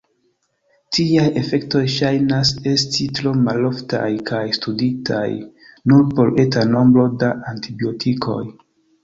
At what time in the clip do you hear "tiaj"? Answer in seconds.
0.97-1.25